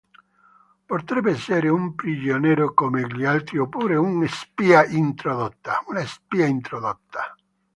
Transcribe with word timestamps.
Potrebbe 0.87 1.29
essere 1.29 1.69
un 1.69 1.93
prigioniero 1.93 2.73
come 2.73 3.03
gli 3.03 3.23
altri 3.23 3.59
oppure 3.59 3.97
una 3.97 4.25
spia 4.27 4.83
introdotta? 4.83 5.83